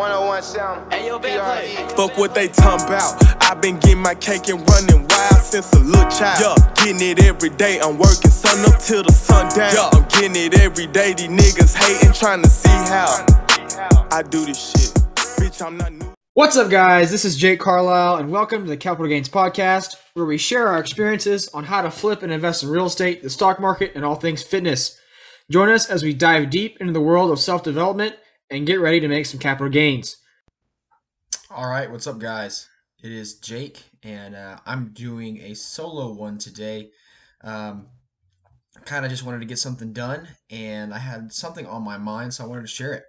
[0.00, 0.90] 101 sound.
[0.90, 1.18] Hey, yo,
[1.90, 3.22] Fuck what they talking about.
[3.42, 6.40] I've been getting my cake and running wild since a little child.
[6.58, 7.80] Yeah, getting it every day.
[7.80, 9.74] I'm working sun up till the sun down.
[9.74, 11.12] Yeah, I'm getting it every day.
[11.12, 13.26] These niggas hating, trying to see how
[14.10, 14.94] I do this shit.
[15.36, 16.14] Bitch, I'm not new.
[16.32, 17.10] What's up, guys?
[17.10, 20.80] This is Jake Carlisle, and welcome to the Capital Gains Podcast, where we share our
[20.80, 24.14] experiences on how to flip and invest in real estate, the stock market, and all
[24.14, 24.98] things fitness.
[25.50, 28.14] Join us as we dive deep into the world of self development
[28.50, 30.16] and get ready to make some capital gains.
[31.50, 32.68] All right, what's up, guys?
[33.02, 36.90] It is Jake, and uh, I'm doing a solo one today.
[37.42, 37.88] Um,
[38.84, 42.34] kind of just wanted to get something done, and I had something on my mind,
[42.34, 43.04] so I wanted to share it.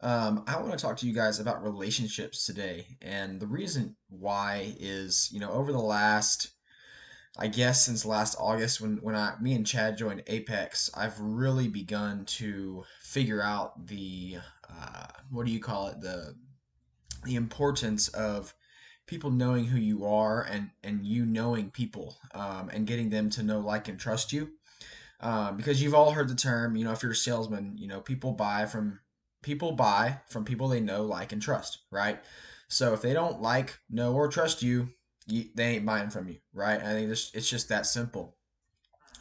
[0.00, 4.74] Um, I want to talk to you guys about relationships today, and the reason why
[4.78, 6.50] is, you know, over the last,
[7.38, 11.68] I guess, since last August when when I, me and Chad joined Apex, I've really
[11.68, 14.38] begun to figure out the,
[14.68, 16.34] uh, what do you call it, the,
[17.24, 18.54] the importance of
[19.06, 23.42] people knowing who you are and and you knowing people um, and getting them to
[23.42, 24.50] know, like, and trust you.
[25.20, 28.00] Um, because you've all heard the term, you know, if you're a salesman, you know,
[28.00, 29.00] people buy from
[29.42, 32.20] people buy from people they know, like, and trust, right?
[32.68, 34.90] So if they don't like, know, or trust you,
[35.28, 36.80] you they ain't buying from you, right?
[36.80, 38.36] I think it's, it's just that simple.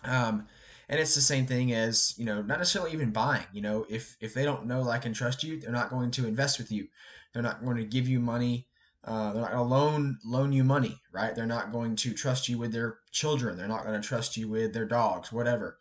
[0.04, 0.48] Um,
[0.90, 3.46] and it's the same thing as you know, not necessarily even buying.
[3.52, 6.28] You know, if if they don't know, like, and trust you, they're not going to
[6.28, 6.88] invest with you.
[7.34, 8.68] They're not going to give you money.
[9.04, 11.36] Uh, they're not going to loan loan you money, right?
[11.36, 13.58] They're not going to trust you with their children.
[13.58, 15.78] They're not going to trust you with their dogs, whatever.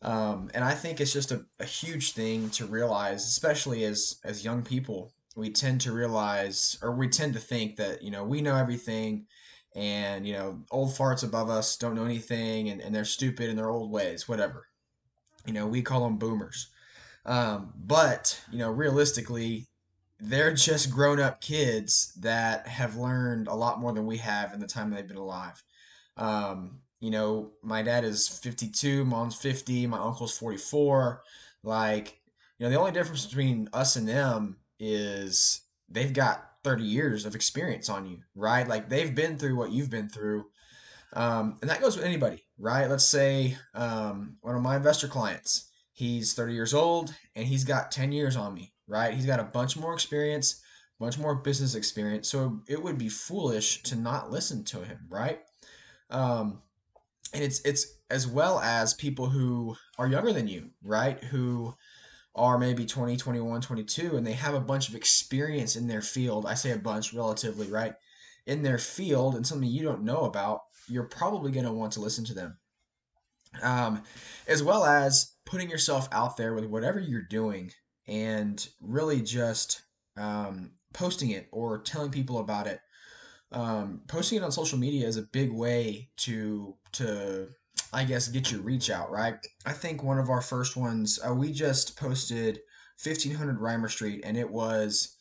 [0.00, 4.44] Um, and I think it's just a, a huge thing to realize, especially as as
[4.44, 5.12] young people.
[5.36, 9.26] We tend to realize, or we tend to think that you know we know everything,
[9.74, 13.56] and you know old farts above us don't know anything, and, and they're stupid in
[13.56, 14.66] their old ways, whatever.
[15.46, 16.68] You know we call them boomers,
[17.26, 19.66] um, but you know realistically,
[20.20, 24.60] they're just grown up kids that have learned a lot more than we have in
[24.60, 25.62] the time they've been alive.
[26.16, 31.22] Um, you know, my dad is 52, mom's 50, my uncle's 44.
[31.62, 32.20] Like,
[32.58, 37.34] you know, the only difference between us and them is they've got 30 years of
[37.34, 38.68] experience on you, right?
[38.68, 40.44] Like, they've been through what you've been through.
[41.14, 42.90] Um, and that goes with anybody, right?
[42.90, 47.90] Let's say um, one of my investor clients, he's 30 years old and he's got
[47.90, 49.14] 10 years on me, right?
[49.14, 50.60] He's got a bunch more experience,
[51.00, 52.28] bunch more business experience.
[52.28, 55.40] So it would be foolish to not listen to him, right?
[56.10, 56.60] Um,
[57.32, 61.74] and it's it's as well as people who are younger than you right who
[62.38, 66.46] are maybe 20 21 22 and they have a bunch of experience in their field.
[66.46, 67.94] I say a bunch relatively right?
[68.46, 72.00] In their field and something you don't know about you're probably going to want to
[72.00, 72.58] listen to them.
[73.62, 74.02] Um,
[74.46, 77.72] as well as putting yourself out there with whatever you're doing
[78.06, 79.82] and really just
[80.16, 82.80] um, posting it or telling people about it.
[83.50, 87.48] Um, posting it on social media is a big way to to
[87.92, 89.34] I guess get your reach out, right?
[89.64, 92.60] I think one of our first ones uh, we just posted
[93.02, 95.16] 1500 Reimer Street, and it was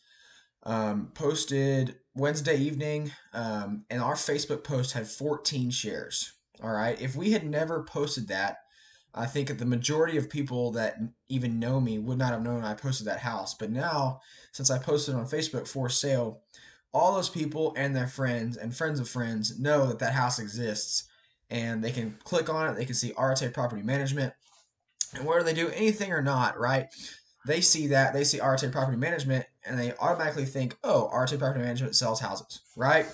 [0.64, 6.34] um, posted Wednesday evening, um, and our Facebook post had 14 shares.
[6.62, 8.58] All right, if we had never posted that,
[9.14, 10.98] I think the majority of people that
[11.30, 13.54] even know me would not have known I posted that house.
[13.54, 16.42] But now, since I posted on Facebook for sale,
[16.94, 21.08] all those people and their friends and friends of friends know that that house exists
[21.50, 24.34] and they can click on it they can see RTA property management
[25.16, 26.88] and whether they do anything or not right
[27.46, 31.62] they see that they see RTA property management and they automatically think oh RTA property
[31.62, 33.06] management sells houses right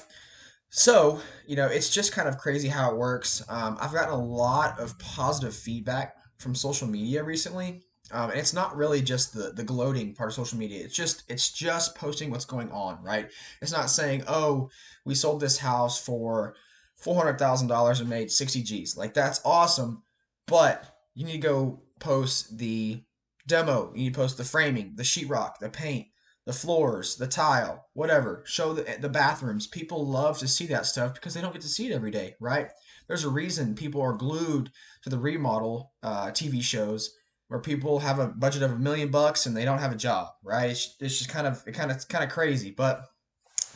[0.69, 4.25] so you know it's just kind of crazy how it works um, I've gotten a
[4.25, 9.51] lot of positive feedback from social media recently um, and it's not really just the
[9.51, 10.83] the gloating part of social media.
[10.83, 13.29] It's just it's just posting what's going on, right?
[13.61, 14.69] It's not saying, oh,
[15.03, 16.55] we sold this house for
[17.03, 18.97] four hundred thousand dollars and made sixty G's.
[18.97, 20.03] Like that's awesome,
[20.47, 23.03] but you need to go post the
[23.47, 23.91] demo.
[23.93, 26.07] You need to post the framing, the sheetrock, the paint,
[26.45, 28.43] the floors, the tile, whatever.
[28.45, 29.67] Show the the bathrooms.
[29.67, 32.35] People love to see that stuff because they don't get to see it every day,
[32.39, 32.69] right?
[33.07, 34.71] There's a reason people are glued
[35.03, 37.13] to the remodel uh, TV shows
[37.49, 40.29] where people have a budget of a million bucks and they don't have a job,
[40.43, 40.71] right?
[40.71, 43.05] It's, it's just kind of it kind of it's kind of crazy, but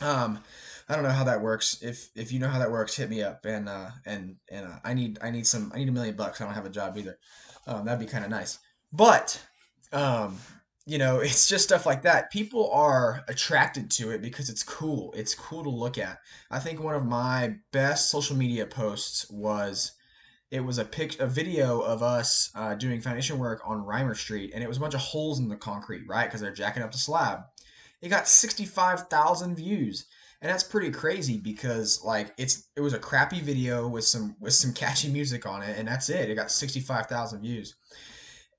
[0.00, 0.38] um,
[0.88, 1.82] I don't know how that works.
[1.82, 4.78] If if you know how that works, hit me up and uh, and and uh,
[4.84, 6.40] I need I need some I need a million bucks.
[6.40, 7.18] I don't have a job either.
[7.66, 8.58] Um, that'd be kind of nice,
[8.92, 9.40] but
[9.92, 10.38] um,
[10.86, 12.30] you know, it's just stuff like that.
[12.30, 15.12] People are attracted to it because it's cool.
[15.16, 16.18] It's cool to look at.
[16.50, 19.92] I think one of my best social media posts was
[20.50, 24.52] it was a pic a video of us uh, doing foundation work on Reimer Street,
[24.54, 26.24] and it was a bunch of holes in the concrete, right?
[26.24, 27.40] Because they're jacking up the slab.
[28.00, 30.06] It got 65,000 views.
[30.40, 34.54] And that's pretty crazy because like it's it was a crappy video with some with
[34.54, 36.30] some catchy music on it and that's it.
[36.30, 37.74] It got 65,000 views.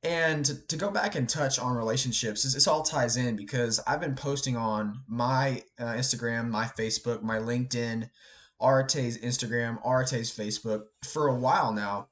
[0.04, 3.82] And to, to, go back and touch on relationships, this, this, all ties in because
[3.86, 8.10] I've been posting on my uh, Instagram, my Facebook, my LinkedIn,
[8.62, 12.08] RTA's Instagram, RTA's Facebook for a while now.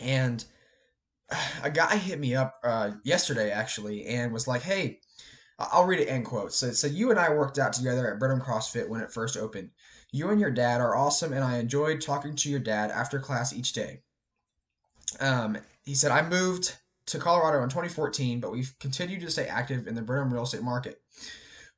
[0.00, 0.44] And
[1.62, 4.98] a guy hit me up uh, yesterday actually and was like, hey,
[5.58, 6.56] I'll read it end quotes.
[6.56, 9.70] So, so you and I worked out together at Brenham CrossFit when it first opened.
[10.12, 13.52] You and your dad are awesome, and I enjoyed talking to your dad after class
[13.52, 14.02] each day.
[15.20, 19.86] Um, he said, I moved to Colorado in 2014, but we've continued to stay active
[19.86, 21.00] in the Brenham real estate market.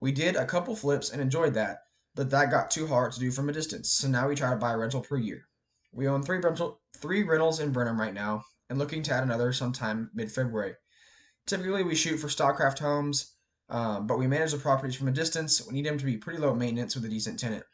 [0.00, 1.84] We did a couple flips and enjoyed that,
[2.14, 4.56] but that got too hard to do from a distance, so now we try to
[4.56, 5.46] buy a rental per year.
[5.93, 9.52] We own three rental three rentals in Brenham right now, and looking to add another
[9.52, 10.75] sometime mid February.
[11.46, 13.36] Typically, we shoot for Stockcraft homes,
[13.68, 15.66] um, but we manage the properties from a distance.
[15.66, 17.64] We need them to be pretty low maintenance with a decent tenant.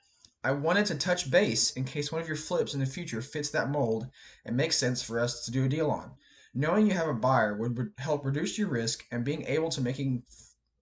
[0.45, 3.51] I wanted to touch base in case one of your flips in the future fits
[3.51, 4.09] that mold
[4.45, 6.11] and makes sense for us to do a deal on.
[6.55, 10.25] Knowing you have a buyer would help reduce your risk and being able to making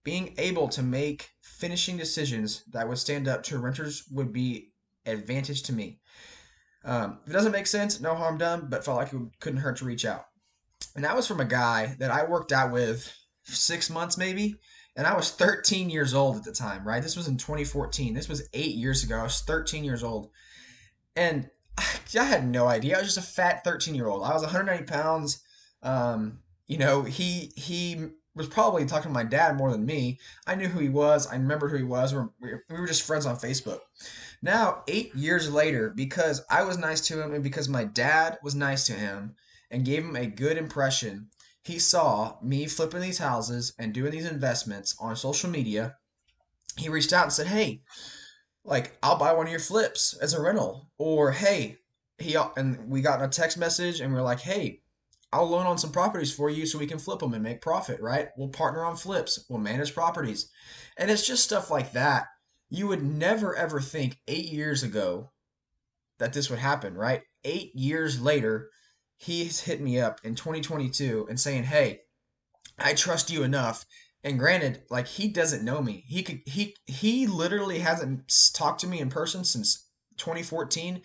[0.02, 4.72] being able to make finishing decisions that would stand up to renters would be
[5.04, 6.00] advantage to me.
[6.84, 9.76] Um, if it doesn't make sense, no harm done, but felt like it couldn't hurt
[9.78, 10.24] to reach out.
[10.96, 13.14] And that was from a guy that I worked out with
[13.44, 14.56] six months maybe,
[14.96, 17.02] and I was 13 years old at the time, right?
[17.02, 18.14] This was in 2014.
[18.14, 19.18] This was eight years ago.
[19.18, 20.30] I was 13 years old.
[21.16, 21.48] And
[21.78, 22.96] I had no idea.
[22.96, 24.24] I was just a fat 13 year old.
[24.24, 25.42] I was 190 pounds.
[25.82, 30.18] Um, you know, he he was probably talking to my dad more than me.
[30.46, 31.26] I knew who he was.
[31.26, 32.12] I remembered who he was.
[32.12, 33.80] We were, we were just friends on Facebook.
[34.42, 38.54] Now, eight years later, because I was nice to him and because my dad was
[38.54, 39.34] nice to him
[39.70, 41.28] and gave him a good impression,
[41.62, 45.96] he saw me flipping these houses and doing these investments on social media.
[46.76, 47.82] He reached out and said, Hey,
[48.64, 50.90] like, I'll buy one of your flips as a rental.
[50.98, 51.78] Or, hey,
[52.18, 54.80] he, and we got a text message and we are like, Hey,
[55.32, 58.00] I'll loan on some properties for you so we can flip them and make profit,
[58.00, 58.28] right?
[58.36, 60.50] We'll partner on flips, we'll manage properties.
[60.96, 62.26] And it's just stuff like that.
[62.68, 65.30] You would never ever think eight years ago
[66.18, 67.22] that this would happen, right?
[67.44, 68.70] Eight years later,
[69.20, 72.00] he's hit me up in 2022 and saying, Hey,
[72.78, 73.84] I trust you enough.
[74.22, 76.04] And granted, like he doesn't know me.
[76.06, 79.88] He could he he literally hasn't talked to me in person since
[80.18, 81.02] 2014.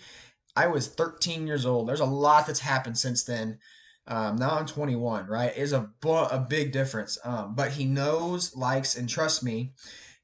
[0.55, 1.87] I was 13 years old.
[1.87, 3.59] There's a lot that's happened since then
[4.07, 5.55] um, now I'm 21, right?
[5.55, 7.17] Is a a big difference.
[7.23, 9.73] Um, but he knows, likes, and trusts me,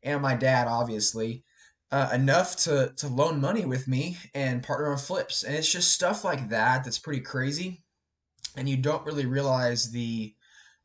[0.04, 1.44] and my dad, obviously,
[1.92, 5.44] uh, enough to to loan money with me and partner on flips.
[5.44, 7.84] And it's just stuff like that that's pretty crazy,
[8.56, 10.34] and you don't really realize the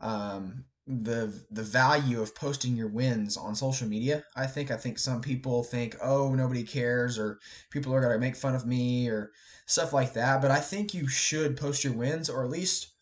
[0.00, 4.24] um, the the value of posting your wins on social media.
[4.36, 7.38] I think I think some people think, oh, nobody cares, or
[7.70, 9.30] people are gonna make fun of me, or
[9.66, 10.42] stuff like that.
[10.42, 12.92] But I think you should post your wins, or at least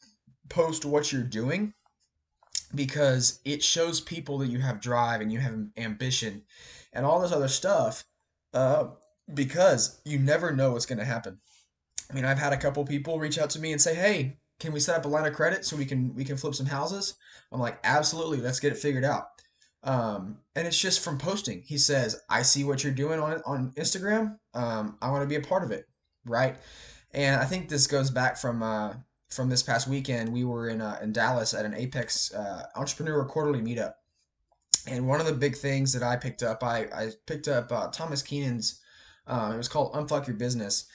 [0.48, 1.72] post what you're doing,
[2.74, 6.42] because it shows people that you have drive and you have ambition,
[6.92, 8.04] and all this other stuff.
[8.52, 8.88] Uh,
[9.32, 11.38] because you never know what's gonna happen.
[12.10, 14.72] I mean, I've had a couple people reach out to me and say, "Hey, can
[14.72, 17.14] we set up a line of credit so we can we can flip some houses?"
[17.50, 19.28] I'm like, absolutely, let's get it figured out.
[19.84, 21.62] Um, and it's just from posting.
[21.62, 24.38] He says, I see what you're doing on on Instagram.
[24.54, 25.86] Um, I want to be a part of it,
[26.24, 26.56] right?
[27.12, 28.94] And I think this goes back from uh,
[29.34, 30.32] from this past weekend.
[30.32, 33.94] We were in uh, in Dallas at an Apex uh, Entrepreneur Quarterly meetup,
[34.86, 37.88] and one of the big things that I picked up, I I picked up uh,
[37.88, 38.80] Thomas Keenan's.
[39.26, 40.86] Uh, it was called Unfuck Your Business,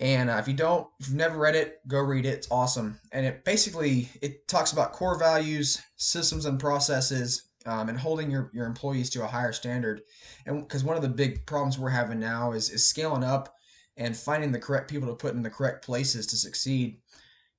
[0.00, 2.34] and uh, if you don't, if you've never read it, go read it.
[2.34, 3.00] It's awesome.
[3.12, 8.50] And it basically it talks about core values, systems, and processes, um, and holding your,
[8.54, 10.02] your employees to a higher standard.
[10.46, 13.54] And because one of the big problems we're having now is is scaling up
[13.96, 17.00] and finding the correct people to put in the correct places to succeed.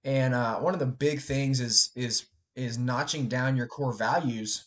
[0.04, 4.66] And uh, one of the big things is is is notching down your core values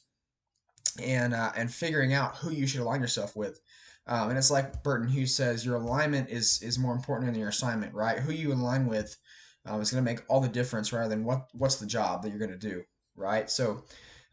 [1.02, 3.60] and uh, and figuring out who you should align yourself with.
[4.06, 7.50] Um, and it's like Burton Hughes says, your alignment is is more important than your
[7.50, 8.18] assignment, right?
[8.18, 9.16] Who you align with
[9.64, 12.30] um, is going to make all the difference rather than what what's the job that
[12.30, 12.82] you're going to do,
[13.16, 13.48] right?
[13.48, 13.84] So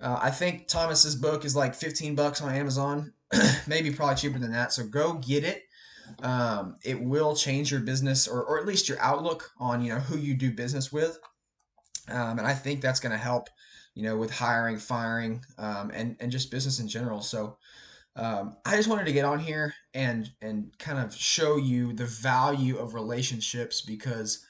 [0.01, 3.13] uh, I think Thomas's book is like 15 bucks on Amazon,
[3.67, 4.73] maybe probably cheaper than that.
[4.73, 5.63] So go get it.
[6.21, 9.99] Um, it will change your business or, or at least your outlook on you know
[9.99, 11.19] who you do business with,
[12.09, 13.49] um, and I think that's going to help
[13.95, 17.21] you know with hiring, firing, um, and and just business in general.
[17.21, 17.57] So
[18.15, 22.05] um, I just wanted to get on here and and kind of show you the
[22.05, 24.45] value of relationships because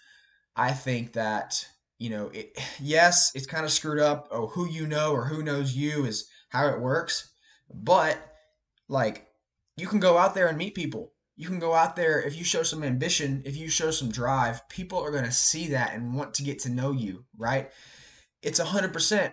[0.56, 1.66] I think that
[1.98, 5.44] you know it, yes it's kind of screwed up oh who you know or who
[5.44, 7.30] knows you is how it works
[7.74, 8.18] but
[8.88, 9.28] like
[9.78, 11.14] you can go out there and meet people.
[11.40, 14.68] You can go out there if you show some ambition, if you show some drive,
[14.68, 17.72] people are going to see that and want to get to know you, right?
[18.42, 19.32] It's 100%,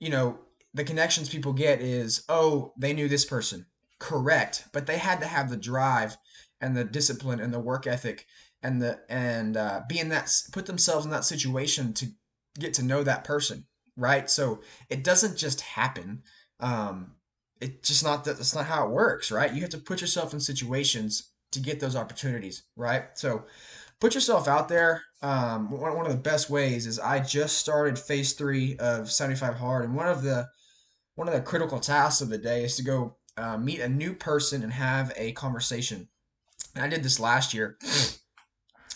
[0.00, 0.40] you know,
[0.74, 3.66] the connections people get is, oh, they knew this person.
[4.00, 4.64] Correct.
[4.72, 6.16] But they had to have the drive
[6.60, 8.26] and the discipline and the work ethic
[8.64, 12.06] and the and uh, be in that put themselves in that situation to
[12.58, 13.64] get to know that person
[13.96, 16.22] right so it doesn't just happen
[16.58, 17.12] um
[17.60, 19.52] it's just not that that's not how it works right?
[19.52, 23.04] You have to put yourself in situations to get those opportunities right?
[23.14, 23.44] So
[24.00, 25.02] put yourself out there.
[25.22, 29.54] Um one, one of the best ways is i just started phase three of 75
[29.54, 30.48] hard and one of the
[31.16, 34.14] one of the critical tasks of the day is to go uh, meet a new
[34.14, 36.08] person and have a conversation.
[36.74, 37.76] And i did this last year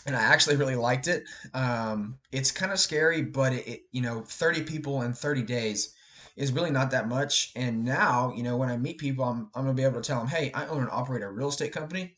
[0.05, 1.23] and I actually really liked it.
[1.53, 5.93] Um, it's kind of scary, but it, it, you know, 30 people in 30 days
[6.35, 7.51] is really not that much.
[7.55, 10.19] And now, you know, when I meet people, I'm, I'm gonna be able to tell
[10.19, 12.15] them, hey, I own and operate a real estate company.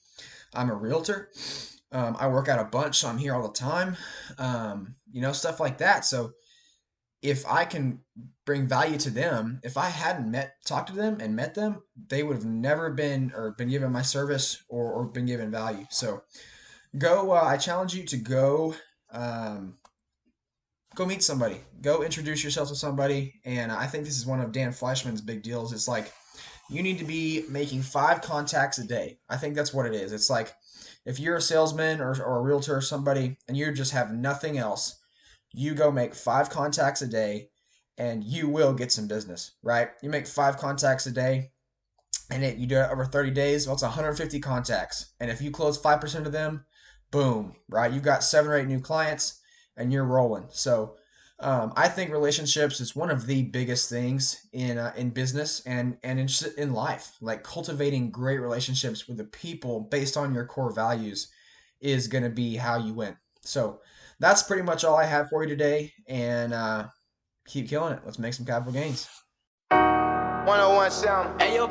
[0.54, 1.30] I'm a realtor.
[1.92, 3.96] Um, I work out a bunch, so I'm here all the time.
[4.38, 6.06] Um, you know, stuff like that.
[6.06, 6.34] So
[7.22, 8.00] if I can
[8.46, 12.24] bring value to them, if I hadn't met, talked to them and met them, they
[12.24, 15.86] would have never been or been given my service or, or been given value.
[15.90, 16.24] So
[16.98, 17.32] go.
[17.32, 18.76] Uh, I challenge you to go.
[19.12, 19.78] Um,
[20.96, 21.60] go meet somebody.
[21.82, 23.36] Go introduce yourself to somebody.
[23.46, 25.74] And I think this is one of Dan Fleischman's big deals.
[25.74, 26.12] It's like
[26.70, 29.20] you need to be making five contacts a day.
[29.30, 30.14] I think that's what it is.
[30.14, 30.54] It's like
[31.06, 34.58] if you're a salesman or, or a realtor or somebody and you just have nothing
[34.58, 35.00] else,
[35.54, 37.50] you go make five contacts a day
[37.98, 39.90] and you will get some business, right?
[40.02, 41.52] You make five contacts a day
[42.32, 45.14] and it you do it over 30 days, well, it's 150 contacts.
[45.20, 46.66] And if you close 5% of them,
[47.12, 47.92] boom, right?
[47.92, 49.42] You've got seven or eight new clients
[49.78, 50.46] and you're rolling.
[50.50, 50.96] So
[51.40, 55.98] um, I think relationships is one of the biggest things in uh, in business and
[56.04, 57.18] and in, in life.
[57.22, 61.28] Like cultivating great relationships with the people based on your core values
[61.82, 63.18] is going to be how you win.
[63.42, 63.82] So
[64.20, 65.92] that's pretty much all I have for you today.
[66.08, 66.88] And uh,
[67.46, 68.02] keep killing it.
[68.06, 69.10] Let's make some capital gains.
[70.46, 71.40] 101.
[71.40, 71.68] Hey, yo,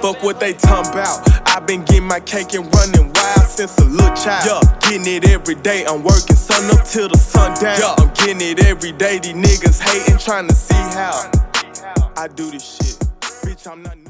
[0.00, 1.22] Fuck what they talking about.
[1.46, 4.64] I've been getting my cake and running wild since a little child.
[4.64, 5.84] Yeah, getting it every day.
[5.86, 7.78] I'm working sun up till the sun down.
[7.78, 9.20] Yeah, I'm getting it every day.
[9.20, 11.30] These niggas hating, trying to see how
[12.16, 12.98] I do this shit.
[13.20, 14.02] Bitch, I'm not new.